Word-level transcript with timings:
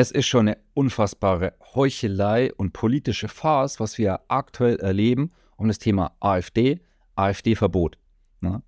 Es 0.00 0.12
ist 0.12 0.28
schon 0.28 0.46
eine 0.46 0.58
unfassbare 0.74 1.54
Heuchelei 1.74 2.54
und 2.54 2.72
politische 2.72 3.26
Farce, 3.26 3.80
was 3.80 3.98
wir 3.98 4.20
aktuell 4.28 4.76
erleben 4.76 5.32
um 5.56 5.66
das 5.66 5.80
Thema 5.80 6.12
AfD, 6.20 6.78
AfD-Verbot. 7.16 7.98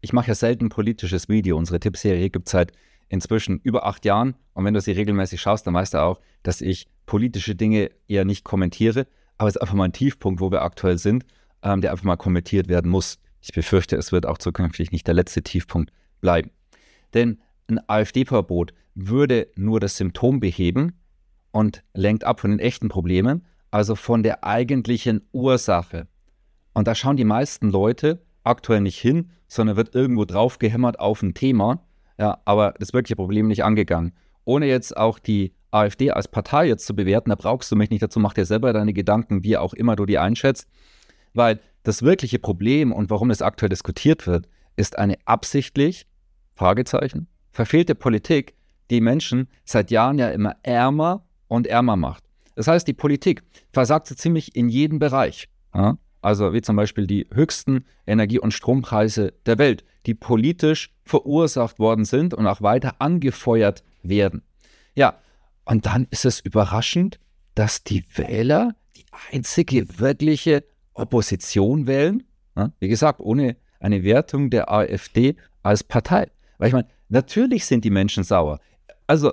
Ich 0.01 0.12
mache 0.12 0.27
ja 0.27 0.35
selten 0.35 0.65
ein 0.65 0.71
politisches 0.71 1.29
Video. 1.29 1.57
Unsere 1.57 1.79
Tippserie 1.79 2.30
gibt 2.30 2.48
es 2.48 2.51
seit 2.51 2.73
inzwischen 3.09 3.61
über 3.61 3.87
acht 3.87 4.05
Jahren. 4.05 4.35
Und 4.55 4.65
wenn 4.65 4.74
du 4.74 4.80
sie 4.80 4.91
regelmäßig 4.91 5.41
schaust, 5.41 5.69
dann 5.69 5.74
weißt 5.74 5.95
du 5.95 5.98
auch, 6.02 6.19
dass 6.43 6.61
ich 6.61 6.88
politische 7.07 7.55
Dinge 7.55 7.93
eher 8.09 8.24
nicht 8.24 8.43
kommentiere. 8.43 9.07
Aber 9.38 9.49
es 9.49 9.55
ist 9.55 9.62
einfach 9.62 9.77
mal 9.77 9.85
ein 9.85 9.93
Tiefpunkt, 9.93 10.41
wo 10.41 10.51
wir 10.51 10.62
aktuell 10.62 10.99
sind, 10.99 11.24
ähm, 11.62 11.80
der 11.80 11.93
einfach 11.93 12.07
mal 12.07 12.16
kommentiert 12.16 12.66
werden 12.66 12.91
muss. 12.91 13.21
Ich 13.41 13.52
befürchte, 13.52 13.95
es 13.95 14.10
wird 14.10 14.27
auch 14.27 14.38
zukünftig 14.38 14.91
nicht 14.91 15.07
der 15.07 15.15
letzte 15.15 15.43
Tiefpunkt 15.43 15.93
bleiben. 16.21 16.51
Denn 17.15 17.38
ein 17.69 17.79
AfD-Verbot 17.87 18.74
würde 18.97 19.47
nur 19.55 19.79
das 19.79 19.97
Symptom 19.97 20.41
beheben, 20.41 20.99
und 21.52 21.82
lenkt 21.95 22.24
ab 22.24 22.40
von 22.40 22.50
den 22.50 22.60
echten 22.60 22.88
Problemen, 22.88 23.45
also 23.70 23.95
von 23.95 24.22
der 24.22 24.45
eigentlichen 24.45 25.22
Ursache. 25.32 26.06
Und 26.73 26.88
da 26.88 26.95
schauen 26.95 27.16
die 27.16 27.24
meisten 27.24 27.70
Leute 27.70 28.23
aktuell 28.45 28.80
nicht 28.80 28.98
hin, 28.98 29.30
sondern 29.48 29.76
wird 29.76 29.95
irgendwo 29.95 30.24
draufgehämmert 30.24 30.98
auf 30.98 31.23
ein 31.23 31.34
Thema, 31.34 31.84
ja, 32.18 32.38
aber 32.45 32.74
das 32.79 32.92
wirkliche 32.92 33.16
Problem 33.16 33.48
nicht 33.48 33.65
angegangen. 33.65 34.12
Ohne 34.45 34.66
jetzt 34.66 34.96
auch 34.96 35.18
die 35.18 35.54
AfD 35.70 36.10
als 36.10 36.29
Partei 36.29 36.66
jetzt 36.66 36.87
zu 36.87 36.95
bewerten, 36.95 37.30
da 37.30 37.37
brauchst 37.37 37.70
du 37.70 37.76
mich 37.76 37.90
nicht 37.90 38.02
dazu, 38.02 38.20
mach 38.20 38.35
dir 38.35 38.45
selber 38.45 38.73
deine 38.73 38.92
Gedanken, 38.92 39.45
wie 39.45 39.57
auch 39.57 39.74
immer 39.74 39.96
du 39.96 40.07
die 40.07 40.18
einschätzt, 40.18 40.68
weil 41.35 41.60
das 41.82 42.02
wirkliche 42.02 42.38
Problem 42.38 42.92
und 42.92 43.10
warum 43.10 43.30
es 43.30 43.42
aktuell 43.42 43.68
diskutiert 43.68 44.26
wird, 44.26 44.48
ist 44.76 44.98
eine 44.98 45.16
absichtlich, 45.24 46.07
Fragezeichen, 46.54 47.29
verfehlte 47.52 47.95
Politik, 47.95 48.54
die 48.90 49.01
Menschen 49.01 49.48
seit 49.64 49.90
Jahren 49.90 50.18
ja 50.18 50.29
immer 50.30 50.57
ärmer 50.62 51.24
und 51.51 51.66
ärmer 51.66 51.96
macht. 51.96 52.24
Das 52.54 52.68
heißt, 52.68 52.87
die 52.87 52.93
Politik 52.93 53.43
versagt 53.73 54.06
so 54.06 54.15
ziemlich 54.15 54.54
in 54.56 54.68
jedem 54.68 54.98
Bereich. 54.98 55.48
Ja? 55.74 55.98
Also 56.23 56.52
wie 56.52 56.62
zum 56.62 56.76
Beispiel 56.76 57.07
die 57.07 57.26
höchsten 57.32 57.84
Energie- 58.07 58.38
und 58.38 58.52
Strompreise 58.52 59.32
der 59.46 59.59
Welt, 59.59 59.84
die 60.07 60.15
politisch 60.15 60.95
verursacht 61.04 61.79
worden 61.79 62.04
sind 62.04 62.34
und 62.34 62.46
auch 62.46 62.62
weiter 62.62 62.96
angefeuert 62.98 63.82
werden. 64.03 64.42
Ja, 64.94 65.19
und 65.65 65.87
dann 65.87 66.06
ist 66.10 66.25
es 66.25 66.41
überraschend, 66.41 67.19
dass 67.54 67.84
die 67.84 68.04
Wähler 68.14 68.75
die 68.97 69.06
einzige 69.32 69.98
wirkliche 69.98 70.64
Opposition 70.94 71.87
wählen. 71.87 72.22
Ja? 72.56 72.72
Wie 72.78 72.88
gesagt, 72.88 73.20
ohne 73.20 73.56
eine 73.81 74.04
Wertung 74.04 74.50
der 74.50 74.70
AfD 74.70 75.37
als 75.62 75.82
Partei. 75.82 76.31
Weil 76.59 76.69
ich 76.69 76.75
meine, 76.75 76.88
natürlich 77.09 77.64
sind 77.64 77.84
die 77.84 77.91
Menschen 77.91 78.25
sauer. 78.25 78.60
Also 79.06 79.32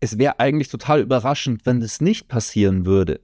es 0.00 0.18
wäre 0.18 0.38
eigentlich 0.38 0.68
total 0.68 1.00
überraschend, 1.00 1.64
wenn 1.64 1.80
das 1.80 2.00
nicht 2.00 2.28
passieren 2.28 2.86
würde. 2.86 3.20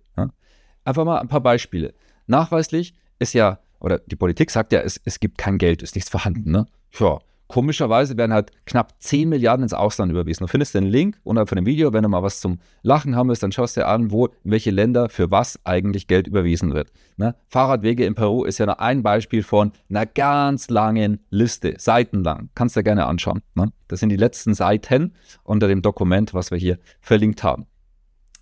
Einfach 0.84 1.04
mal 1.04 1.20
ein 1.20 1.28
paar 1.28 1.42
Beispiele. 1.42 1.94
Nachweislich 2.26 2.94
ist 3.18 3.34
ja, 3.34 3.60
oder 3.78 3.98
die 4.00 4.16
Politik 4.16 4.50
sagt 4.50 4.72
ja, 4.72 4.80
es, 4.80 5.00
es 5.04 5.20
gibt 5.20 5.38
kein 5.38 5.58
Geld, 5.58 5.82
ist 5.82 5.94
nichts 5.94 6.10
vorhanden. 6.10 6.50
Ne? 6.50 6.66
Ja, 6.98 7.20
Komischerweise 7.52 8.16
werden 8.16 8.32
halt 8.32 8.50
knapp 8.64 8.94
10 8.98 9.28
Milliarden 9.28 9.62
ins 9.62 9.74
Ausland 9.74 10.10
überwiesen. 10.10 10.44
Du 10.44 10.50
findest 10.50 10.74
den 10.74 10.86
Link 10.86 11.18
unterhalb 11.22 11.50
von 11.50 11.56
dem 11.56 11.66
Video. 11.66 11.92
Wenn 11.92 12.02
du 12.02 12.08
mal 12.08 12.22
was 12.22 12.40
zum 12.40 12.58
Lachen 12.80 13.14
haben 13.14 13.28
willst, 13.28 13.42
dann 13.42 13.52
schaust 13.52 13.76
du 13.76 13.82
dir 13.82 13.88
an, 13.88 14.10
wo, 14.10 14.28
in 14.42 14.52
welche 14.52 14.70
Länder 14.70 15.10
für 15.10 15.30
was 15.30 15.60
eigentlich 15.64 16.06
Geld 16.06 16.26
überwiesen 16.26 16.72
wird. 16.72 16.90
Ne? 17.18 17.34
Fahrradwege 17.48 18.06
in 18.06 18.14
Peru 18.14 18.44
ist 18.44 18.56
ja 18.56 18.64
nur 18.64 18.80
ein 18.80 19.02
Beispiel 19.02 19.42
von 19.42 19.72
einer 19.90 20.06
ganz 20.06 20.70
langen 20.70 21.20
Liste, 21.28 21.74
seitenlang. 21.76 22.48
Kannst 22.54 22.74
du 22.74 22.80
dir 22.80 22.84
gerne 22.84 23.04
anschauen. 23.04 23.42
Ne? 23.54 23.70
Das 23.86 24.00
sind 24.00 24.08
die 24.08 24.16
letzten 24.16 24.54
Seiten 24.54 25.12
unter 25.44 25.68
dem 25.68 25.82
Dokument, 25.82 26.32
was 26.32 26.52
wir 26.52 26.58
hier 26.58 26.78
verlinkt 27.02 27.44
haben. 27.44 27.66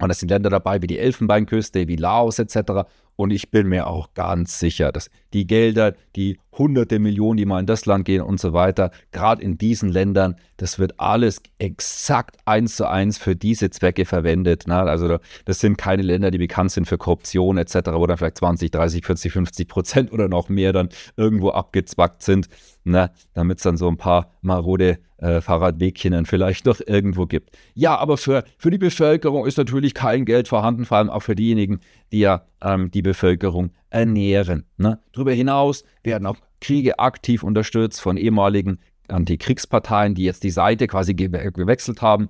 Und 0.01 0.11
es 0.11 0.21
sind 0.21 0.29
Länder 0.29 0.51
dabei 0.51 0.83
wie 0.83 0.87
die 0.87 1.01
Elfenbeinküste, 1.01 1.89
wie 1.89 1.97
Laos 1.97 2.39
etc. 2.39 2.89
Und 3.21 3.33
ich 3.33 3.51
bin 3.51 3.69
mir 3.69 3.87
auch 3.87 4.15
ganz 4.15 4.59
sicher, 4.59 4.93
dass 4.93 5.11
die 5.35 5.47
Gelder, 5.47 5.93
die 6.17 6.39
hunderte 6.57 6.99
Millionen, 6.99 7.37
die 7.37 7.45
mal 7.45 7.61
in 7.61 7.67
das 7.67 7.85
Land 7.85 8.07
gehen 8.07 8.23
und 8.23 8.41
so 8.41 8.55
weiter, 8.55 8.93
gerade 9.13 9.43
in 9.43 9.59
diesen 9.59 9.91
Ländern, 9.91 10.37
das 10.57 10.79
wird 10.79 10.99
alles 10.99 11.43
exakt 11.59 12.39
eins 12.47 12.77
zu 12.77 12.89
eins 12.89 13.19
für 13.19 13.37
diese 13.37 13.69
Zwecke 13.69 14.07
verwendet. 14.07 14.67
Ne? 14.67 14.75
Also 14.75 15.19
das 15.45 15.61
sind 15.61 15.77
keine 15.77 16.01
Länder, 16.01 16.31
die 16.31 16.39
bekannt 16.39 16.73
sind 16.73 16.87
für 16.87 16.97
Korruption 16.97 17.59
etc., 17.59 17.91
wo 17.93 18.07
dann 18.07 18.17
vielleicht 18.17 18.39
20, 18.39 18.71
30, 18.71 19.05
40, 19.05 19.33
50 19.33 19.69
Prozent 19.69 20.13
oder 20.13 20.27
noch 20.29 20.49
mehr 20.49 20.73
dann 20.73 20.89
irgendwo 21.19 21.51
abgezwackt 21.51 22.23
sind, 22.23 22.49
ne? 22.85 23.11
damit 23.35 23.59
es 23.59 23.63
dann 23.63 23.77
so 23.77 23.89
ein 23.89 23.97
paar 23.97 24.31
marode 24.43 24.99
äh, 25.19 25.41
Fahrradwegchen 25.41 26.13
dann 26.13 26.27
vielleicht 26.27 26.67
noch 26.67 26.81
irgendwo 26.87 27.27
gibt. 27.27 27.57
Ja, 27.75 27.97
aber 27.97 28.17
für, 28.17 28.45
für 28.59 28.71
die 28.71 28.79
Bevölkerung 28.79 29.47
ist 29.47 29.59
natürlich 29.59 29.95
kein 29.95 30.25
Geld 30.25 30.49
vorhanden, 30.49 30.85
vor 30.85 30.99
allem 30.99 31.11
auch 31.11 31.23
für 31.23 31.35
diejenigen, 31.35 31.81
die 32.13 32.21
ja 32.21 32.43
ähm, 32.63 32.91
die 32.91 33.03
Bevölkerung 33.03 33.71
ernähren. 33.91 34.65
Ne? 34.77 34.99
Darüber 35.13 35.33
hinaus 35.33 35.85
werden 36.03 36.27
auch 36.27 36.37
Kriege 36.61 36.99
aktiv 36.99 37.43
unterstützt 37.43 38.01
von 38.01 38.17
ehemaligen 38.17 38.79
Antikriegsparteien, 39.09 40.15
die 40.15 40.25
jetzt 40.25 40.45
die 40.45 40.51
Seite 40.51 40.87
quasi 40.87 41.15
ge 41.15 41.29
gewechselt 41.29 42.01
haben, 42.03 42.29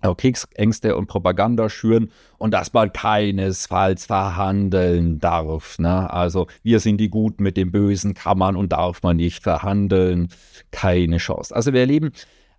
Kriegsängste 0.00 0.96
und 0.96 1.06
Propaganda 1.06 1.68
schüren 1.68 2.10
und 2.38 2.52
dass 2.52 2.72
man 2.72 2.92
keinesfalls 2.92 4.06
verhandeln 4.06 5.18
darf. 5.18 5.78
Ne? 5.78 6.10
Also 6.12 6.46
wir 6.62 6.80
sind 6.80 6.98
die 6.98 7.10
Guten 7.10 7.42
mit 7.42 7.56
dem 7.56 7.72
Bösen, 7.72 8.14
kann 8.14 8.38
man 8.38 8.56
und 8.56 8.72
darf 8.72 9.02
man 9.02 9.16
nicht 9.16 9.42
verhandeln. 9.42 10.28
Keine 10.70 11.18
Chance. 11.18 11.54
Also 11.54 11.72
wir 11.72 11.80
erleben 11.80 12.12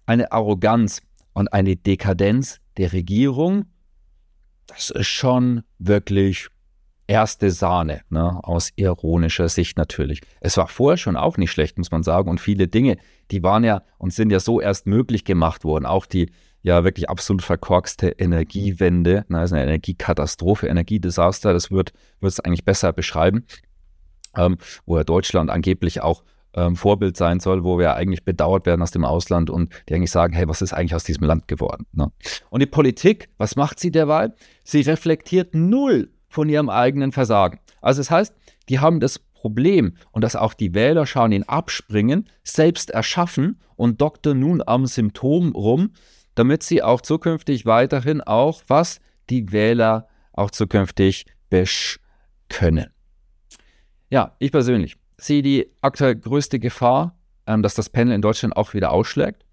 eine 0.06 0.32
Arroganz 0.32 1.02
und 1.34 1.54
eine 1.54 1.76
Dekadenz 1.76 2.60
der 2.78 2.94
Regierung. 2.94 3.66
Das 4.68 4.90
ist 4.90 5.08
schon 5.08 5.64
wirklich 5.78 6.50
erste 7.10 7.50
Sahne, 7.50 8.02
ne, 8.10 8.40
aus 8.44 8.70
ironischer 8.76 9.50
Sicht 9.50 9.78
natürlich. 9.78 10.22
Es 10.40 10.56
war 10.58 10.68
vorher 10.68 10.98
schon 10.98 11.18
auch 11.18 11.38
nicht 11.38 11.52
schlecht, 11.52 11.78
muss 11.78 11.92
man 11.92 12.04
sagen. 12.04 12.30
Und 12.30 12.40
viele 12.40 12.68
Dinge, 12.68 12.98
die 13.32 13.42
waren 13.42 13.64
ja 13.64 13.82
und 13.98 14.14
sind 14.14 14.32
ja 14.32 14.40
so 14.40 14.62
erst 14.62 14.86
möglich 14.86 15.26
gemacht 15.26 15.64
worden. 15.64 15.86
Auch 15.86 16.06
die 16.06 16.32
ja 16.62 16.84
wirklich 16.84 17.10
absolut 17.10 17.42
verkorkste 17.42 18.10
Energiewende, 18.10 19.26
ne, 19.28 19.40
also 19.40 19.56
eine 19.56 19.64
Energiekatastrophe, 19.64 20.68
Energiedesaster, 20.68 21.52
das 21.52 21.72
wird 21.72 21.94
es 22.22 22.40
eigentlich 22.40 22.66
besser 22.66 22.94
beschreiben, 22.94 23.46
ähm, 24.38 24.58
wo 24.86 24.98
ja 24.98 25.04
Deutschland 25.04 25.50
angeblich 25.50 26.02
auch 26.02 26.24
ähm, 26.54 26.76
Vorbild 26.76 27.18
sein 27.18 27.40
soll, 27.40 27.64
wo 27.64 27.80
wir 27.80 27.96
eigentlich 27.96 28.24
bedauert 28.24 28.66
werden 28.66 28.82
aus 28.82 28.92
dem 28.92 29.06
Ausland 29.06 29.50
und 29.50 29.72
die 29.88 29.96
eigentlich 29.96 30.12
sagen, 30.12 30.34
hey, 30.34 30.48
was 30.48 30.62
ist 30.62 30.74
eigentlich 30.74 30.96
aus 30.96 31.04
diesem 31.04 31.26
Land 31.26 31.48
geworden? 31.48 31.86
Ne? 31.92 32.12
Und 32.50 32.60
die 32.60 32.68
Politik, 32.68 33.30
was 33.38 33.56
macht 33.56 33.80
sie 33.80 33.92
derweil? 33.92 34.36
Sie 34.64 34.82
reflektiert 34.82 35.56
null 35.56 36.10
von 36.30 36.48
ihrem 36.48 36.70
eigenen 36.70 37.12
Versagen. 37.12 37.60
Also 37.82 38.00
das 38.00 38.12
heißt, 38.12 38.36
die 38.70 38.80
haben 38.80 39.00
das 39.00 39.20
Problem 39.20 39.96
und 40.12 40.24
dass 40.24 40.36
auch 40.36 40.54
die 40.54 40.74
Wähler 40.74 41.06
schauen 41.06 41.32
ihn 41.32 41.44
abspringen, 41.44 42.30
selbst 42.44 42.92
erschaffen 42.92 43.60
und 43.76 44.02
doktern 44.02 44.40
nun 44.40 44.62
am 44.66 44.86
Symptom 44.86 45.54
rum, 45.54 45.94
damit 46.36 46.64
sie 46.64 46.84
auch 46.84 47.02
zukünftig 47.02 47.66
weiterhin 47.66 48.22
auch 48.22 48.62
was 48.68 49.00
die 49.30 49.52
Wähler 49.52 50.08
auch 50.34 50.52
zukünftig 50.52 51.26
besch 51.50 52.00
können. 52.50 52.88
Ja, 54.10 54.36
ich 54.40 54.52
persönlich 54.52 54.98
sehe 55.18 55.42
die 55.42 55.68
aktuell 55.82 56.16
größte 56.16 56.60
Gefahr, 56.60 57.18
ähm, 57.46 57.62
dass 57.62 57.76
das 57.76 57.90
Panel 57.90 58.16
in 58.16 58.22
Deutschland 58.22 58.56
auch 58.56 58.74
wieder 58.74 58.92
ausschlägt, 58.92 59.46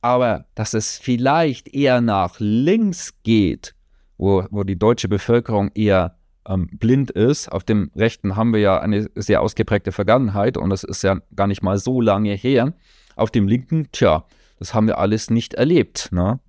aber 0.00 0.46
dass 0.54 0.74
es 0.74 0.98
vielleicht 0.98 1.68
eher 1.74 2.00
nach 2.00 2.36
links 2.38 3.14
geht, 3.22 3.74
wo, 4.16 4.46
wo 4.50 4.64
die 4.64 4.78
deutsche 4.78 5.08
Bevölkerung 5.08 5.70
eher 5.74 6.18
ähm, 6.48 6.68
blind 6.72 7.10
ist. 7.10 7.50
Auf 7.50 7.64
dem 7.64 7.90
rechten 7.96 8.36
haben 8.36 8.52
wir 8.52 8.60
ja 8.60 8.80
eine 8.80 9.08
sehr 9.14 9.40
ausgeprägte 9.40 9.92
Vergangenheit 9.92 10.56
und 10.56 10.70
das 10.70 10.84
ist 10.84 11.02
ja 11.02 11.20
gar 11.34 11.46
nicht 11.46 11.62
mal 11.62 11.78
so 11.78 12.00
lange 12.00 12.34
her. 12.34 12.74
Auf 13.16 13.30
dem 13.30 13.48
linken, 13.48 13.88
tja, 13.92 14.24
das 14.58 14.74
haben 14.74 14.86
wir 14.86 14.98
alles 14.98 15.30
nicht 15.30 15.54
erlebt. 15.54 16.10
Ne? 16.12 16.40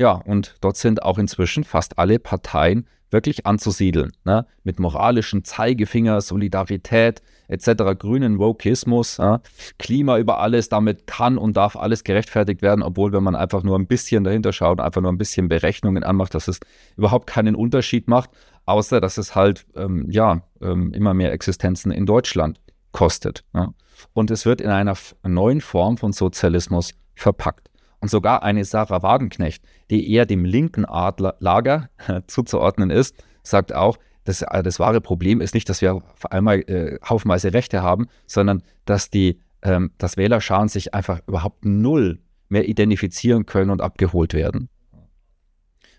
Ja, 0.00 0.12
und 0.12 0.56
dort 0.62 0.78
sind 0.78 1.02
auch 1.02 1.18
inzwischen 1.18 1.62
fast 1.62 1.98
alle 1.98 2.18
Parteien 2.18 2.86
wirklich 3.10 3.44
anzusiedeln. 3.44 4.12
Ne? 4.24 4.46
Mit 4.64 4.80
moralischen 4.80 5.44
Zeigefinger, 5.44 6.22
Solidarität 6.22 7.20
etc., 7.48 7.98
grünen 7.98 8.38
Wokismus, 8.38 9.18
ja? 9.18 9.42
Klima 9.78 10.16
über 10.16 10.40
alles, 10.40 10.70
damit 10.70 11.06
kann 11.06 11.36
und 11.36 11.58
darf 11.58 11.76
alles 11.76 12.02
gerechtfertigt 12.02 12.62
werden, 12.62 12.82
obwohl 12.82 13.12
wenn 13.12 13.22
man 13.22 13.36
einfach 13.36 13.62
nur 13.62 13.78
ein 13.78 13.86
bisschen 13.86 14.24
dahinter 14.24 14.54
schaut, 14.54 14.80
einfach 14.80 15.02
nur 15.02 15.12
ein 15.12 15.18
bisschen 15.18 15.48
Berechnungen 15.48 16.02
anmacht, 16.02 16.34
dass 16.34 16.48
es 16.48 16.60
überhaupt 16.96 17.26
keinen 17.26 17.54
Unterschied 17.54 18.08
macht. 18.08 18.30
außer 18.64 19.02
dass 19.02 19.18
es 19.18 19.34
halt 19.34 19.66
ähm, 19.76 20.06
ja 20.08 20.40
ähm, 20.62 20.94
immer 20.94 21.12
mehr 21.12 21.32
Existenzen 21.32 21.92
in 21.92 22.06
Deutschland 22.06 22.58
kostet. 22.92 23.44
Ja? 23.52 23.74
Und 24.14 24.30
es 24.30 24.46
wird 24.46 24.62
in 24.62 24.70
einer 24.70 24.96
neuen 25.24 25.60
Form 25.60 25.98
von 25.98 26.12
Sozialismus 26.12 26.94
verpackt. 27.16 27.69
Und 28.00 28.08
sogar 28.08 28.42
eine 28.42 28.64
Sarah 28.64 29.02
Wagenknecht, 29.02 29.62
die 29.90 30.10
eher 30.12 30.26
dem 30.26 30.44
linken 30.44 30.84
Adlerlager 30.84 31.90
zuzuordnen 32.26 32.90
ist, 32.90 33.14
sagt 33.42 33.74
auch, 33.74 33.98
das, 34.24 34.42
äh, 34.42 34.62
das 34.62 34.78
wahre 34.78 35.00
Problem 35.00 35.40
ist 35.40 35.54
nicht, 35.54 35.68
dass 35.68 35.82
wir 35.82 35.94
auf 35.94 36.30
einmal 36.30 36.60
äh, 36.60 36.98
haufenweise 37.06 37.52
Rechte 37.52 37.82
haben, 37.82 38.06
sondern 38.26 38.62
dass 38.84 39.10
die 39.10 39.38
ähm, 39.62 39.92
dass 39.98 40.16
Wählerscharen 40.16 40.68
sich 40.68 40.94
einfach 40.94 41.20
überhaupt 41.26 41.64
null 41.64 42.20
mehr 42.48 42.68
identifizieren 42.68 43.46
können 43.46 43.70
und 43.70 43.80
abgeholt 43.80 44.34
werden. 44.34 44.68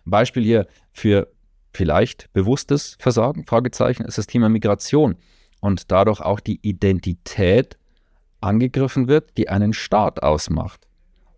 Beispiel 0.05 0.43
hier 0.43 0.67
für 0.91 1.31
vielleicht 1.73 2.31
bewusstes 2.33 2.97
Versagen, 2.99 3.45
Fragezeichen, 3.45 4.03
ist 4.03 4.17
das 4.17 4.27
Thema 4.27 4.49
Migration 4.49 5.15
und 5.61 5.91
dadurch 5.91 6.21
auch 6.21 6.39
die 6.39 6.59
Identität 6.61 7.77
angegriffen 8.41 9.07
wird, 9.07 9.37
die 9.37 9.47
einen 9.47 9.73
Staat 9.73 10.23
ausmacht. 10.23 10.87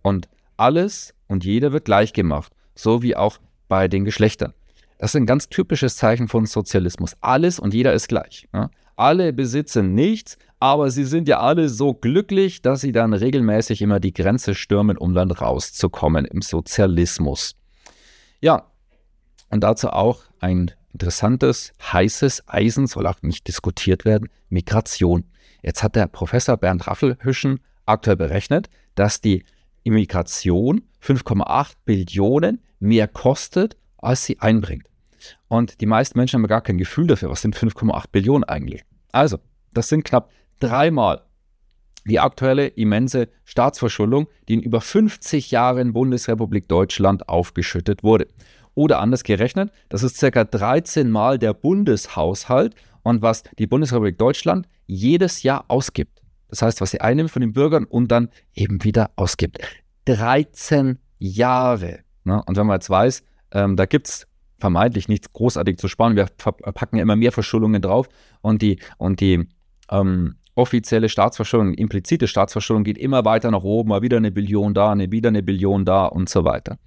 Und 0.01 0.29
alles 0.57 1.13
und 1.27 1.43
jeder 1.43 1.71
wird 1.71 1.85
gleich 1.85 2.13
gemacht, 2.13 2.51
so 2.75 3.01
wie 3.01 3.15
auch 3.15 3.39
bei 3.67 3.87
den 3.87 4.05
Geschlechtern. 4.05 4.53
Das 4.97 5.11
ist 5.11 5.15
ein 5.15 5.25
ganz 5.25 5.49
typisches 5.49 5.97
Zeichen 5.97 6.27
von 6.27 6.45
Sozialismus. 6.45 7.15
Alles 7.21 7.59
und 7.59 7.73
jeder 7.73 7.93
ist 7.93 8.07
gleich. 8.07 8.47
Ja? 8.53 8.69
Alle 8.95 9.33
besitzen 9.33 9.95
nichts, 9.95 10.37
aber 10.59 10.91
sie 10.91 11.03
sind 11.03 11.27
ja 11.27 11.39
alle 11.39 11.67
so 11.67 11.93
glücklich, 11.93 12.61
dass 12.61 12.81
sie 12.81 12.91
dann 12.91 13.13
regelmäßig 13.13 13.81
immer 13.81 13.99
die 13.99 14.13
Grenze 14.13 14.55
stürmen, 14.55 14.97
um 14.97 15.13
dann 15.13 15.31
rauszukommen 15.31 16.25
im 16.25 16.41
Sozialismus. 16.41 17.55
Ja, 18.39 18.71
und 19.49 19.61
dazu 19.61 19.89
auch 19.89 20.23
ein 20.39 20.71
interessantes, 20.93 21.73
heißes 21.91 22.47
Eisen, 22.47 22.87
soll 22.87 23.07
auch 23.07 23.21
nicht 23.23 23.47
diskutiert 23.47 24.05
werden, 24.05 24.29
Migration. 24.49 25.25
Jetzt 25.61 25.83
hat 25.83 25.95
der 25.95 26.07
Professor 26.07 26.55
Bernd 26.57 26.87
Raffelhüschen 26.87 27.59
aktuell 27.85 28.15
berechnet, 28.15 28.69
dass 28.95 29.21
die 29.21 29.43
Immigration 29.83 30.81
5,8 31.01 31.73
Billionen 31.85 32.61
mehr 32.79 33.07
kostet, 33.07 33.77
als 33.97 34.25
sie 34.25 34.39
einbringt. 34.39 34.87
Und 35.47 35.81
die 35.81 35.85
meisten 35.85 36.17
Menschen 36.17 36.37
haben 36.37 36.47
gar 36.47 36.61
kein 36.61 36.77
Gefühl 36.77 37.07
dafür, 37.07 37.29
was 37.29 37.41
sind 37.41 37.55
5,8 37.55 38.05
Billionen 38.11 38.43
eigentlich. 38.43 38.83
Also, 39.11 39.37
das 39.73 39.89
sind 39.89 40.03
knapp 40.03 40.31
dreimal 40.59 41.21
die 42.05 42.19
aktuelle 42.19 42.67
immense 42.67 43.29
Staatsverschuldung, 43.45 44.27
die 44.47 44.55
in 44.55 44.61
über 44.61 44.81
50 44.81 45.51
Jahren 45.51 45.93
Bundesrepublik 45.93 46.67
Deutschland 46.67 47.29
aufgeschüttet 47.29 48.03
wurde. 48.03 48.27
Oder 48.75 48.99
anders 48.99 49.23
gerechnet, 49.23 49.71
das 49.89 50.03
ist 50.03 50.17
circa 50.17 50.43
13 50.43 51.09
Mal 51.09 51.37
der 51.37 51.53
Bundeshaushalt 51.53 52.75
und 53.03 53.21
was 53.21 53.43
die 53.59 53.67
Bundesrepublik 53.67 54.17
Deutschland 54.17 54.67
jedes 54.87 55.43
Jahr 55.43 55.65
ausgibt. 55.67 56.22
Das 56.53 56.61
heißt, 56.61 56.81
was 56.81 56.91
sie 56.91 57.01
einnimmt 57.01 57.31
von 57.31 57.41
den 57.41 57.51
Bürgern 57.51 57.83
und 57.83 58.11
dann 58.11 58.29
eben 58.53 58.83
wieder 58.83 59.09
ausgibt. 59.15 59.57
13 60.05 60.99
Jahre. 61.17 62.01
Ne? 62.25 62.43
Und 62.45 62.55
wenn 62.57 62.67
man 62.67 62.75
jetzt 62.75 62.91
weiß, 62.91 63.23
ähm, 63.53 63.75
da 63.75 63.87
gibt 63.87 64.07
es 64.07 64.27
vermeintlich 64.59 65.07
nichts 65.07 65.33
großartig 65.33 65.79
zu 65.79 65.87
sparen. 65.87 66.15
Wir 66.15 66.27
packen 66.37 66.97
ja 66.97 67.01
immer 67.01 67.15
mehr 67.15 67.31
Verschuldungen 67.31 67.81
drauf 67.81 68.07
und 68.41 68.61
die, 68.61 68.79
und 68.99 69.19
die 69.19 69.49
ähm, 69.89 70.35
offizielle 70.53 71.09
Staatsverschuldung, 71.09 71.73
implizite 71.73 72.27
Staatsverschuldung 72.27 72.83
geht 72.83 72.99
immer 72.99 73.25
weiter 73.25 73.49
nach 73.49 73.63
oben, 73.63 73.89
mal 73.89 74.03
wieder 74.03 74.17
eine 74.17 74.29
Billion 74.31 74.75
da, 74.75 74.91
eine, 74.91 75.11
wieder 75.11 75.29
eine 75.29 75.41
Billion 75.41 75.85
da 75.85 76.05
und 76.05 76.29
so 76.29 76.45
weiter. 76.45 76.77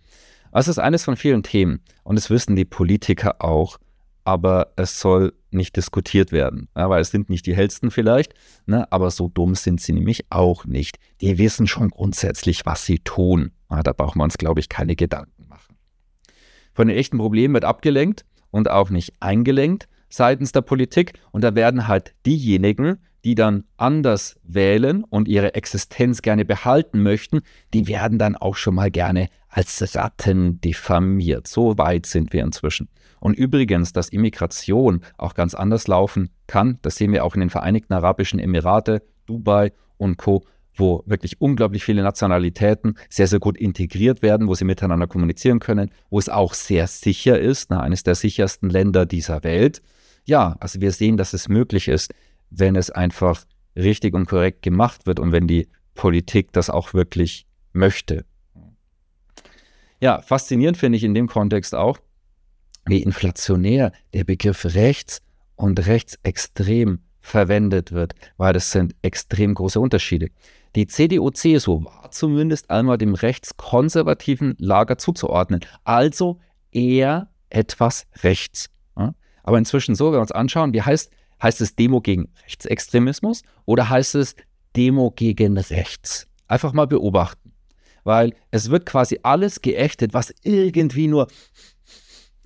Das 0.53 0.69
ist 0.69 0.79
eines 0.79 1.03
von 1.03 1.17
vielen 1.17 1.43
Themen 1.43 1.81
und 2.05 2.15
das 2.15 2.31
wissen 2.31 2.55
die 2.55 2.65
Politiker 2.65 3.43
auch, 3.45 3.79
aber 4.23 4.69
es 4.77 5.01
soll 5.01 5.33
nicht 5.57 5.77
diskutiert 5.77 6.33
werden, 6.33 6.69
weil 6.75 7.01
es 7.01 7.11
sind 7.11 7.31
nicht 7.31 7.47
die 7.47 7.57
hellsten 7.57 7.91
vielleicht, 7.91 8.35
ne, 8.67 8.91
aber 8.93 9.11
so 9.11 9.29
dumm 9.29 9.55
sind 9.55 9.81
sie 9.81 9.93
nämlich 9.93 10.27
auch 10.31 10.65
nicht. 10.65 10.99
Die 11.21 11.39
wissen 11.39 11.67
schon 11.67 11.91
grundsätzlich, 11.91 12.67
was 12.67 12.85
sie 12.85 12.99
tun. 12.99 13.51
Ja, 13.71 13.83
da 13.83 13.93
brauchen 13.93 14.19
wir 14.19 14.25
uns, 14.25 14.39
glaube 14.39 14.61
ich, 14.61 14.69
keine 14.69 14.95
Gedanken 14.95 15.37
von 16.77 16.89
den 16.89 16.97
echten 16.99 17.17
Problemen 17.17 17.55
wird 17.55 17.65
abgelenkt 17.65 18.27
und 18.51 18.71
auch 18.71 18.91
nicht 18.91 19.15
eingelenkt 19.19 19.89
seitens 20.11 20.53
der 20.53 20.61
Politik. 20.61 21.15
Und 21.33 21.43
da 21.43 21.55
werden 21.55 21.89
halt 21.89 22.15
diejenigen, 22.27 22.99
die 23.25 23.35
dann 23.35 23.65
anders 23.79 24.39
wählen 24.45 25.03
und 25.03 25.27
ihre 25.27 25.55
Existenz 25.55 26.23
gerne 26.23 26.45
behalten 26.45 27.03
möchten, 27.03 27.41
die 27.73 27.89
werden 27.89 28.19
dann 28.19 28.37
auch 28.37 28.57
schon 28.57 28.75
mal 28.75 28.91
gerne 28.91 29.29
als 29.49 29.97
Ratten 29.97 30.61
diffamiert. 30.61 31.49
So 31.49 31.79
weit 31.79 32.07
sind 32.07 32.33
wir 32.35 32.45
inzwischen. 32.45 32.89
Und 33.21 33.35
übrigens, 33.35 33.93
dass 33.93 34.09
Immigration 34.09 35.03
auch 35.17 35.35
ganz 35.35 35.55
anders 35.55 35.89
laufen 35.89 36.31
kann, 36.47 36.79
das 36.83 36.97
sehen 36.97 37.13
wir 37.13 37.25
auch 37.25 37.35
in 37.35 37.41
den 37.41 37.51
Vereinigten 37.51 37.93
Arabischen 37.93 38.39
Emirate, 38.39 39.03
Dubai 39.27 39.73
und 39.97 40.19
Co 40.19 40.45
wo 40.79 41.03
wirklich 41.07 41.41
unglaublich 41.41 41.85
viele 41.85 42.03
Nationalitäten 42.03 42.97
sehr, 43.09 43.27
sehr 43.27 43.39
gut 43.39 43.57
integriert 43.57 44.23
werden, 44.23 44.49
wo 44.49 44.55
sie 44.55 44.65
miteinander 44.65 45.07
kommunizieren 45.07 45.59
können, 45.59 45.91
wo 46.11 46.19
es 46.19 46.29
auch 46.29 46.55
sehr 46.55 46.87
sicher 46.87 47.39
ist, 47.39 47.71
na, 47.71 47.81
eines 47.81 48.03
der 48.03 48.15
sichersten 48.15 48.71
Länder 48.71 49.07
dieser 49.07 49.43
Welt. 49.45 49.83
Ja, 50.25 50.57
also 50.61 50.81
wir 50.81 50.93
sehen, 50.93 51.17
dass 51.17 51.33
es 51.33 51.49
möglich 51.49 51.89
ist, 51.89 52.13
wenn 52.51 52.77
es 52.77 52.91
einfach 52.91 53.45
richtig 53.75 54.15
und 54.15 54.27
korrekt 54.27 54.63
gemacht 54.63 55.07
wird 55.07 55.21
und 55.21 55.33
wenn 55.33 55.47
die 55.47 55.69
Politik 55.95 56.53
das 56.53 56.71
auch 56.71 56.95
wirklich 56.95 57.47
möchte. 57.73 58.25
Ja, 60.01 60.21
faszinierend 60.21 60.77
finde 60.77 60.97
ich 60.97 61.05
in 61.05 61.15
dem 61.15 61.27
Kontext 61.27 61.75
auch, 61.75 61.99
wie 62.87 63.03
inflationär 63.03 63.93
der 64.15 64.25
Begriff 64.25 64.65
rechts 64.65 65.23
und 65.57 65.87
rechtsextrem 65.87 67.01
verwendet 67.21 67.93
wird, 67.93 68.15
weil 68.37 68.53
das 68.53 68.71
sind 68.71 68.95
extrem 69.03 69.55
große 69.55 69.81
Unterschiede. 69.81 70.29
Die 70.77 70.87
CDU-CSU 70.87 71.85
war 71.85 72.11
zumindest 72.11 72.71
einmal 72.71 72.99
dem 72.99 73.15
rechtskonservativen 73.15 74.55
Lager 74.59 74.99
zuzuordnen, 74.99 75.61
also 75.85 76.39
eher 76.71 77.29
etwas 77.51 78.07
rechts. 78.23 78.71
Aber 79.47 79.59
inzwischen 79.59 79.95
so, 79.95 80.07
wenn 80.07 80.15
wir 80.15 80.21
uns 80.21 80.33
anschauen, 80.33 80.75
wie 80.75 80.83
heißt, 80.83 81.11
heißt 81.41 81.61
es 81.61 81.77
Demo 81.77 82.01
gegen 82.01 82.29
Rechtsextremismus 82.45 83.43
oder 83.65 83.89
heißt 83.89 84.17
es 84.17 84.35
Demo 84.75 85.13
gegen 85.13 85.57
rechts? 85.57 86.27
Einfach 86.49 86.73
mal 86.73 86.89
beobachten. 86.89 87.53
Weil 88.03 88.35
es 88.51 88.71
wird 88.71 88.87
quasi 88.87 89.21
alles 89.23 89.63
geächtet, 89.63 90.15
was 90.15 90.35
irgendwie 90.43 91.07
nur 91.07 91.29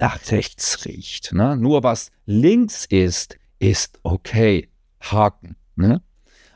nach 0.00 0.18
rechts 0.30 0.84
riecht. 0.84 1.32
Ne? 1.32 1.56
Nur 1.56 1.82
was 1.82 2.10
links 2.26 2.84
ist, 2.86 3.38
ist 3.58 4.00
okay. 4.02 4.68
Haken. 5.00 5.56
Ne? 5.76 6.02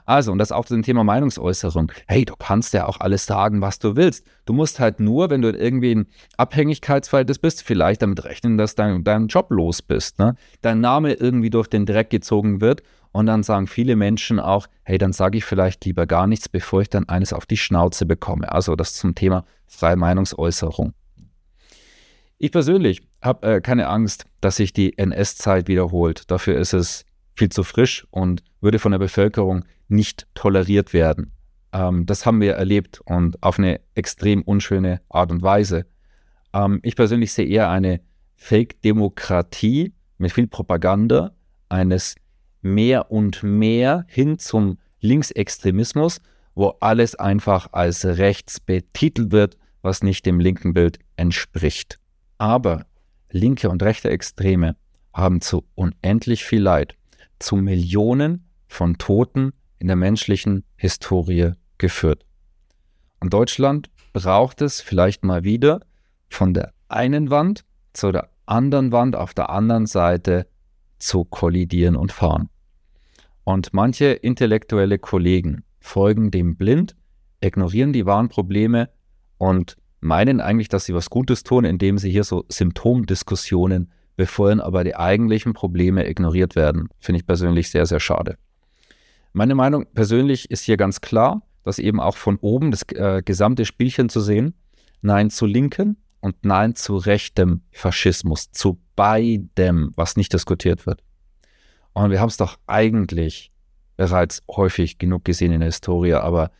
Also, 0.07 0.33
und 0.33 0.39
das 0.39 0.53
auch 0.53 0.67
zu 0.67 0.75
dem 0.75 0.83
Thema 0.83 1.03
Meinungsäußerung. 1.03 1.91
Hey, 2.07 2.27
du 2.27 2.35
kannst 2.37 2.75
ja 2.75 2.87
auch 2.87 3.01
alles 3.01 3.25
sagen, 3.25 3.63
was 3.63 3.79
du 3.79 3.97
willst. 3.97 4.27
Du 4.45 4.53
musst 4.53 4.79
halt 4.79 5.01
nur, 5.01 5.31
wenn 5.31 5.41
du 5.41 5.51
irgendwie 5.51 5.93
in 5.93 6.07
Abhängigkeitsverhältnis 6.37 7.39
bist, 7.39 7.63
vielleicht 7.63 8.03
damit 8.03 8.23
rechnen, 8.25 8.59
dass 8.59 8.75
dein, 8.75 9.03
dein 9.03 9.29
Job 9.29 9.51
los 9.51 9.81
bist. 9.81 10.19
Ne? 10.19 10.37
Dein 10.61 10.81
Name 10.81 11.15
irgendwie 11.15 11.51
durch 11.51 11.69
den 11.69 11.87
Dreck 11.87 12.11
gezogen 12.11 12.61
wird. 12.61 12.83
Und 13.13 13.27
dann 13.27 13.45
sagen 13.45 13.67
viele 13.67 13.97
Menschen 13.97 14.41
auch, 14.41 14.67
hey, 14.83 14.99
dann 14.99 15.13
sage 15.13 15.39
ich 15.39 15.45
vielleicht 15.45 15.85
lieber 15.85 16.07
gar 16.07 16.27
nichts, 16.27 16.49
bevor 16.49 16.83
ich 16.83 16.91
dann 16.91 17.09
eines 17.09 17.33
auf 17.33 17.47
die 17.47 17.57
Schnauze 17.57 18.07
bekomme. 18.07 18.51
Also 18.51 18.75
das 18.77 18.95
zum 18.95 19.15
Thema 19.15 19.45
freie 19.67 19.97
Meinungsäußerung. 19.97 20.93
Ich 22.45 22.53
persönlich 22.53 23.01
habe 23.23 23.55
äh, 23.55 23.61
keine 23.63 23.89
Angst, 23.89 24.27
dass 24.43 24.57
sich 24.57 24.75
die 24.75 24.99
NS-Zeit 24.99 25.67
wiederholt. 25.67 26.31
Dafür 26.31 26.59
ist 26.59 26.75
es 26.75 27.07
viel 27.35 27.49
zu 27.49 27.63
frisch 27.63 28.07
und 28.11 28.43
würde 28.61 28.79
von 28.79 28.93
der 28.93 28.99
Bevölkerung 28.99 29.65
nicht 29.89 30.27
toleriert 30.35 30.93
werden. 30.93 31.33
Ähm, 31.73 32.05
das 32.05 32.27
haben 32.27 32.43
wir 32.43 32.53
erlebt 32.53 33.01
und 33.07 33.43
auf 33.43 33.59
eine 33.59 33.81
extrem 33.95 34.43
unschöne 34.43 35.01
Art 35.09 35.33
und 35.33 35.41
Weise. 35.41 35.87
Ähm, 36.53 36.81
ich 36.83 36.97
persönlich 36.97 37.33
sehe 37.33 37.47
eher 37.47 37.71
eine 37.71 38.03
Fake-Demokratie 38.37 39.95
mit 40.19 40.33
viel 40.33 40.47
Propaganda, 40.47 41.33
eines 41.71 42.15
mehr 42.61 43.11
und 43.11 43.43
mehr 43.43 44.05
hin 44.07 44.39
zum 44.39 44.77
Linksextremismus, 45.01 46.21
wo 46.55 46.75
alles 46.81 47.15
einfach 47.15 47.69
als 47.73 48.05
rechts 48.05 48.61
betitelt 48.61 49.33
wird, 49.33 49.57
was 49.81 50.03
nicht 50.03 50.27
dem 50.27 50.41
linken 50.41 50.75
Bild 50.75 50.99
entspricht. 51.17 52.01
Aber 52.39 52.87
linke 53.31 53.69
und 53.69 53.83
rechte 53.83 54.11
Extreme 54.11 54.77
haben 55.13 55.41
zu 55.41 55.65
unendlich 55.75 56.45
viel 56.45 56.63
Leid, 56.63 56.97
zu 57.39 57.57
Millionen 57.57 58.49
von 58.67 58.99
Toten 58.99 59.53
in 59.79 59.87
der 59.87 59.97
menschlichen 59.97 60.65
Historie 60.77 61.53
geführt. 61.79 62.25
Und 63.21 63.33
Deutschland 63.33 63.91
braucht 64.13 64.61
es 64.63 64.81
vielleicht 64.81 65.25
mal 65.25 65.45
wieder 65.45 65.81
von 66.29 66.55
der 66.55 66.73
einen 66.89 67.31
Wand 67.31 67.65
zu 67.93 68.13
der 68.13 68.31
anderen 68.47 68.93
Wand 68.93 69.17
auf 69.17 69.35
der 69.35 69.51
anderen 69.51 69.87
Seite 69.87 70.47
zu 70.99 71.25
kollidieren 71.25 71.97
und 71.97 72.13
fahren. 72.13 72.49
Und 73.45 73.73
manche 73.73 74.07
intellektuelle 74.07 74.99
Kollegen 74.99 75.65
folgen 75.81 76.31
dem 76.31 76.57
blind, 76.57 76.97
ignorieren 77.41 77.93
die 77.93 78.07
wahren 78.07 78.29
Probleme 78.29 78.89
und 79.39 79.77
meinen 80.05 80.41
eigentlich, 80.41 80.69
dass 80.69 80.85
sie 80.85 80.95
was 80.95 81.11
Gutes 81.11 81.43
tun, 81.43 81.65
indem 81.65 81.99
sie 81.99 82.11
hier 82.11 82.25
so 82.25 82.45
Symptomdiskussionen 82.49 83.91
bevor 84.17 84.63
aber 84.63 84.85
die 84.85 84.97
eigentlichen 84.97 85.55
Probleme 85.55 86.09
ignoriert 86.09 86.55
werden. 86.57 86.89
Finde 86.99 87.21
ich 87.21 87.27
persönlich 87.27 87.71
sehr, 87.71 87.87
sehr 87.87 88.01
schade. 88.01 88.37
Meine 89.33 89.55
Meinung 89.55 89.87
persönlich 89.95 90.51
ist 90.51 90.63
hier 90.63 90.77
ganz 90.77 91.01
klar, 91.01 91.43
dass 91.65 91.79
eben 91.79 92.01
auch 92.01 92.17
von 92.17 92.37
oben 92.37 92.71
das 92.71 92.83
äh, 92.95 93.23
gesamte 93.25 93.65
Spielchen 93.65 94.09
zu 94.09 94.21
sehen, 94.21 94.55
Nein 95.03 95.31
zu 95.31 95.47
linken 95.47 95.97
und 96.21 96.45
Nein 96.45 96.77
zu 96.77 96.97
rechtem 96.97 97.63
Faschismus, 97.73 98.53
zu 98.53 98.79
beidem, 98.97 99.93
was 99.97 100.17
nicht 100.17 100.33
diskutiert 100.33 100.87
wird. 100.87 101.03
Und 101.93 102.11
wir 102.11 102.21
haben 102.21 102.29
es 102.29 102.37
doch 102.37 102.59
eigentlich 102.67 103.51
bereits 103.97 104.43
häufig 104.49 104.99
genug 104.99 105.25
gesehen 105.25 105.53
in 105.53 105.61
der 105.61 105.69
Historie, 105.69 106.15
aber 106.15 106.51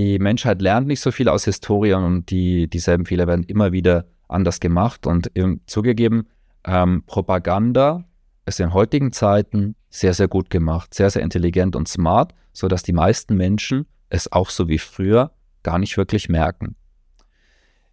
die 0.00 0.18
Menschheit 0.18 0.62
lernt 0.62 0.86
nicht 0.86 1.00
so 1.00 1.10
viel 1.10 1.28
aus 1.28 1.44
Historie 1.44 1.92
und 1.92 2.30
die, 2.30 2.68
dieselben 2.68 3.04
Fehler 3.04 3.26
werden 3.26 3.44
immer 3.44 3.70
wieder 3.70 4.06
anders 4.28 4.58
gemacht. 4.58 5.06
Und 5.06 5.30
zugegeben, 5.66 6.26
ähm, 6.64 7.02
Propaganda 7.06 8.04
ist 8.46 8.60
in 8.60 8.72
heutigen 8.72 9.12
Zeiten 9.12 9.74
sehr, 9.90 10.14
sehr 10.14 10.28
gut 10.28 10.48
gemacht, 10.48 10.94
sehr, 10.94 11.10
sehr 11.10 11.22
intelligent 11.22 11.76
und 11.76 11.86
smart, 11.86 12.34
sodass 12.54 12.82
die 12.82 12.94
meisten 12.94 13.36
Menschen 13.36 13.86
es 14.08 14.32
auch 14.32 14.48
so 14.48 14.68
wie 14.68 14.78
früher 14.78 15.32
gar 15.62 15.78
nicht 15.78 15.98
wirklich 15.98 16.30
merken. 16.30 16.76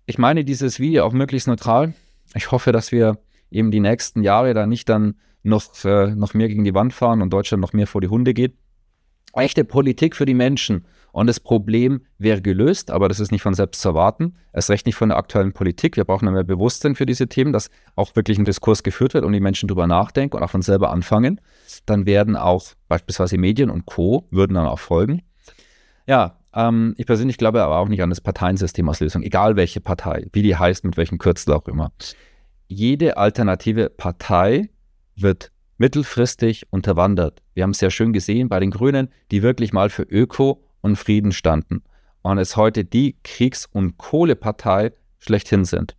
Ich 0.06 0.18
meine 0.18 0.46
dieses 0.46 0.80
Video 0.80 1.06
auch 1.06 1.12
möglichst 1.12 1.50
neutral. 1.50 1.94
Ich 2.36 2.52
hoffe, 2.52 2.72
dass 2.72 2.94
wir 2.94 3.20
eben 3.52 3.70
die 3.70 3.82
nächsten 3.82 4.24
Jahre 4.24 4.54
da 4.54 4.66
nicht 4.66 4.88
dann 4.88 5.16
noch, 5.44 5.84
äh, 5.84 6.16
noch 6.16 6.34
mehr 6.34 6.48
gegen 6.48 6.64
die 6.64 6.74
Wand 6.74 6.94
fahren 6.94 7.22
und 7.22 7.32
Deutschland 7.32 7.60
noch 7.60 7.74
mehr 7.74 7.88
vor 7.88 8.00
die 8.00 8.08
Hunde 8.08 8.34
geht. 8.34 8.56
Echte 9.38 9.64
Politik 9.64 10.16
für 10.16 10.26
die 10.26 10.34
Menschen 10.34 10.86
und 11.12 11.28
das 11.28 11.40
Problem 11.40 12.02
wäre 12.20 12.42
gelöst, 12.42 12.92
aber 12.92 13.10
das 13.10 13.20
ist 13.20 13.32
nicht 13.32 13.42
von 13.42 13.56
selbst 13.56 13.82
zu 13.82 13.90
erwarten. 13.90 14.36
Es 14.52 14.70
recht 14.70 14.86
nicht 14.86 14.96
von 14.96 15.10
der 15.10 15.18
aktuellen 15.18 15.52
Politik. 15.52 15.98
Wir 15.98 16.04
brauchen 16.04 16.32
mehr 16.32 16.44
Bewusstsein 16.44 16.94
für 16.94 17.08
diese 17.08 17.28
Themen, 17.28 17.54
dass 17.54 17.70
auch 17.96 18.16
wirklich 18.16 18.38
ein 18.38 18.46
Diskurs 18.46 18.84
geführt 18.84 19.16
wird 19.16 19.26
und 19.26 19.34
die 19.34 19.40
Menschen 19.40 19.68
darüber 19.68 19.88
nachdenken 19.88 20.38
und 20.38 20.44
auch 20.44 20.50
von 20.50 20.62
selber 20.62 20.92
anfangen. 20.92 21.42
Dann 21.88 22.06
werden 22.06 22.36
auch 22.36 22.66
beispielsweise 22.88 23.38
Medien 23.38 23.70
und 23.70 23.86
Co. 23.88 24.28
würden 24.30 24.54
dann 24.54 24.68
auch 24.68 24.80
folgen. 24.80 25.24
Ja, 26.06 26.38
ähm, 26.54 26.94
ich 26.98 27.06
persönlich 27.06 27.38
glaube 27.38 27.64
aber 27.64 27.78
auch 27.78 27.88
nicht 27.88 28.04
an 28.04 28.10
das 28.10 28.22
Parteiensystem 28.22 28.88
als 28.88 29.00
Lösung, 29.00 29.24
egal 29.24 29.56
welche 29.56 29.82
Partei, 29.82 30.28
wie 30.34 30.44
die 30.44 30.56
heißt, 30.56 30.84
mit 30.84 30.98
welchem 30.98 31.18
Kürzel 31.18 31.54
auch 31.54 31.68
immer. 31.68 31.92
Jede 32.68 33.18
alternative 33.18 33.90
Partei 33.90 34.70
wird 35.16 35.52
mittelfristig 35.78 36.68
unterwandert. 36.72 37.42
Wir 37.54 37.64
haben 37.64 37.72
es 37.72 37.80
sehr 37.80 37.92
schön 37.92 38.14
gesehen 38.14 38.50
bei 38.50 38.60
den 38.60 38.72
Grünen, 38.72 39.10
die 39.32 39.44
wirklich 39.44 39.74
mal 39.74 39.90
für 39.90 40.04
Öko 40.04 40.64
und 40.82 40.96
Frieden 40.96 41.32
standen 41.32 41.84
und 42.22 42.38
es 42.38 42.58
heute 42.58 42.84
die 42.84 43.16
Kriegs- 43.24 43.68
und 43.72 43.98
Kohlepartei 43.98 44.94
schlechthin 45.20 45.66
sind. 45.66 45.96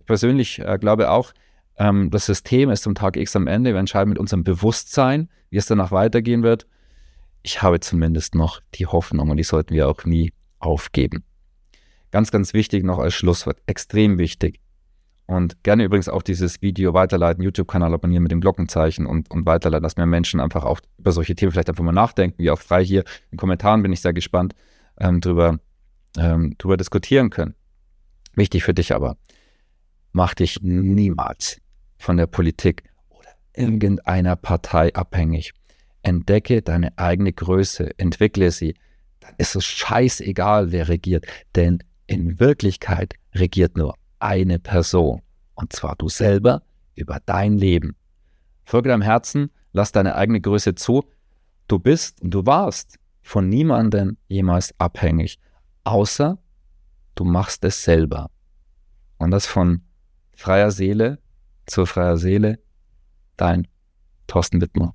Ich 0.00 0.06
persönlich 0.06 0.58
äh, 0.60 0.78
glaube 0.78 1.10
auch, 1.10 1.32
ähm, 1.76 2.10
das 2.10 2.26
System 2.26 2.70
ist 2.70 2.82
zum 2.82 2.94
Tag 2.94 3.16
X 3.16 3.34
am 3.36 3.46
Ende. 3.46 3.72
Wir 3.72 3.80
entscheiden 3.80 4.10
mit 4.10 4.18
unserem 4.18 4.44
Bewusstsein, 4.44 5.28
wie 5.50 5.56
es 5.56 5.66
danach 5.66 5.92
weitergehen 5.92 6.42
wird. 6.42 6.66
Ich 7.42 7.62
habe 7.62 7.80
zumindest 7.80 8.34
noch 8.34 8.60
die 8.74 8.86
Hoffnung 8.86 9.30
und 9.30 9.36
die 9.36 9.44
sollten 9.44 9.74
wir 9.74 9.88
auch 9.88 10.04
nie 10.04 10.32
aufgeben. 10.58 11.24
Ganz, 12.10 12.30
ganz 12.30 12.54
wichtig 12.54 12.84
noch 12.84 12.98
als 12.98 13.14
Schlusswort, 13.14 13.58
extrem 13.66 14.18
wichtig. 14.18 14.60
Und 15.26 15.62
gerne 15.62 15.84
übrigens 15.84 16.08
auch 16.08 16.22
dieses 16.22 16.60
Video 16.60 16.92
weiterleiten, 16.92 17.42
YouTube-Kanal 17.42 17.94
abonnieren 17.94 18.22
mit 18.22 18.32
dem 18.32 18.42
Glockenzeichen 18.42 19.06
und, 19.06 19.30
und 19.30 19.46
weiterleiten, 19.46 19.82
dass 19.82 19.96
mehr 19.96 20.06
Menschen 20.06 20.38
einfach 20.38 20.64
auch 20.64 20.80
über 20.98 21.12
solche 21.12 21.34
Themen 21.34 21.52
vielleicht 21.52 21.70
einfach 21.70 21.84
mal 21.84 21.92
nachdenken, 21.92 22.38
wie 22.38 22.50
auch 22.50 22.60
frei 22.60 22.84
hier 22.84 23.00
in 23.00 23.32
den 23.32 23.38
Kommentaren 23.38 23.82
bin 23.82 23.92
ich 23.92 24.00
sehr 24.00 24.12
gespannt, 24.12 24.54
ähm, 24.98 25.20
drüber, 25.20 25.60
ähm, 26.18 26.54
drüber 26.58 26.76
diskutieren 26.76 27.30
können. 27.30 27.54
Wichtig 28.34 28.64
für 28.64 28.74
dich 28.74 28.94
aber, 28.94 29.16
mach 30.12 30.34
dich 30.34 30.60
niemals 30.60 31.58
von 31.96 32.18
der 32.18 32.26
Politik 32.26 32.82
oder 33.08 33.30
irgendeiner 33.54 34.36
Partei 34.36 34.94
abhängig. 34.94 35.52
Entdecke 36.02 36.60
deine 36.60 36.98
eigene 36.98 37.32
Größe, 37.32 37.98
entwickle 37.98 38.50
sie. 38.50 38.74
Dann 39.20 39.32
ist 39.38 39.56
es 39.56 39.64
scheißegal, 39.64 40.70
wer 40.70 40.88
regiert, 40.88 41.24
denn 41.54 41.78
in 42.06 42.38
Wirklichkeit 42.38 43.14
regiert 43.34 43.78
nur 43.78 43.94
eine 44.24 44.58
Person, 44.58 45.20
und 45.54 45.72
zwar 45.74 45.96
du 45.96 46.08
selber, 46.08 46.62
über 46.94 47.20
dein 47.26 47.58
Leben. 47.58 47.94
Folge 48.64 48.88
deinem 48.88 49.02
Herzen, 49.02 49.50
lass 49.72 49.92
deine 49.92 50.14
eigene 50.14 50.40
Größe 50.40 50.74
zu. 50.74 51.04
Du 51.68 51.78
bist 51.78 52.22
und 52.22 52.30
du 52.30 52.46
warst 52.46 52.98
von 53.20 53.48
niemandem 53.48 54.16
jemals 54.28 54.74
abhängig, 54.78 55.38
außer 55.84 56.38
du 57.14 57.24
machst 57.24 57.64
es 57.64 57.84
selber. 57.84 58.30
Und 59.18 59.30
das 59.30 59.46
von 59.46 59.82
freier 60.32 60.70
Seele 60.70 61.18
zur 61.66 61.86
freier 61.86 62.16
Seele, 62.16 62.58
dein 63.36 63.68
Thorsten 64.26 64.60
Wittmer. 64.60 64.94